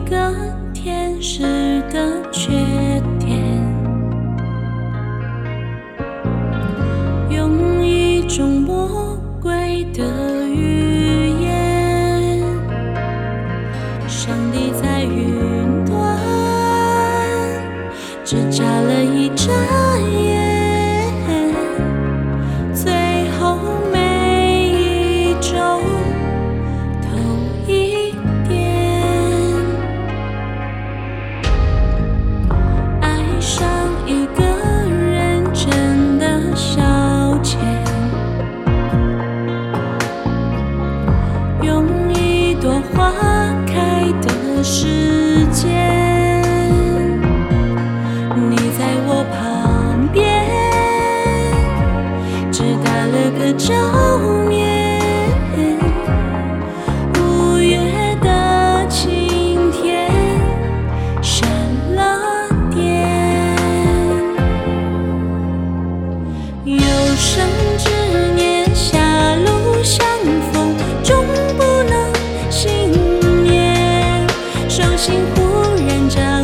[0.00, 0.34] 个
[0.72, 1.42] 天使
[1.90, 2.50] 的缺
[3.18, 3.38] 点
[7.30, 10.37] 用一种魔鬼的
[45.46, 46.42] 间。
[48.50, 50.22] 你在我旁边，
[52.52, 53.74] 只打了个照
[54.48, 54.56] 面。
[57.20, 57.78] 五月
[58.20, 60.10] 的晴天，
[61.22, 61.48] 闪
[61.94, 62.76] 了电。
[66.64, 66.78] 有
[67.16, 67.46] 生
[67.78, 67.88] 之
[74.98, 75.42] 心忽
[75.86, 76.37] 然长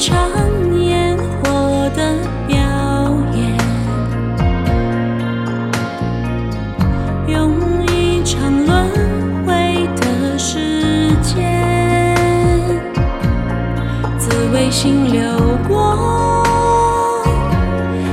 [0.00, 0.16] 一场
[0.82, 2.14] 烟火的
[2.48, 2.56] 表
[3.34, 3.54] 演，
[7.28, 7.52] 用
[7.86, 8.88] 一场轮
[9.44, 12.82] 回的时间，
[14.16, 15.20] 紫微星流
[15.68, 16.42] 过，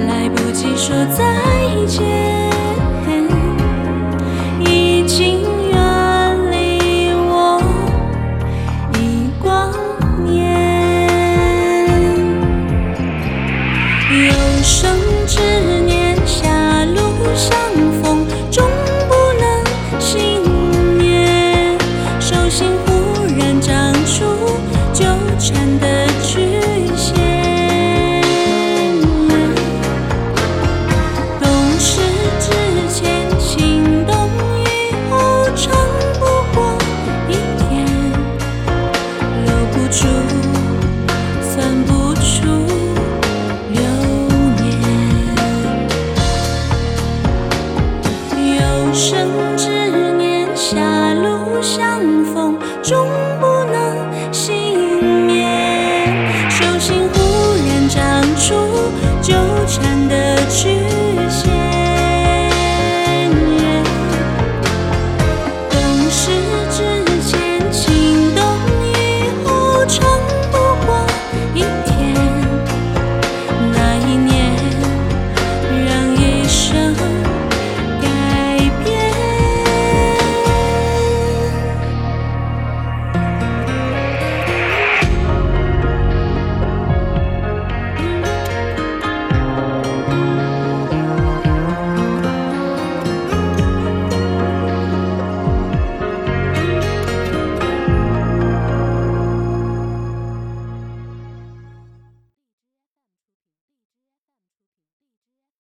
[0.00, 1.22] 来不及说再
[1.86, 2.17] 见。